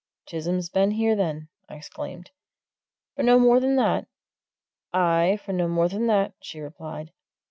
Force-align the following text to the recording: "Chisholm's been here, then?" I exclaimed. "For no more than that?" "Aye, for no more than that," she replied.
"Chisholm's 0.25 0.67
been 0.69 0.89
here, 0.89 1.15
then?" 1.15 1.47
I 1.69 1.75
exclaimed. 1.75 2.31
"For 3.15 3.21
no 3.21 3.37
more 3.37 3.59
than 3.59 3.75
that?" 3.75 4.07
"Aye, 4.91 5.37
for 5.45 5.53
no 5.53 5.67
more 5.67 5.89
than 5.89 6.07
that," 6.07 6.33
she 6.41 6.59
replied. 6.59 7.11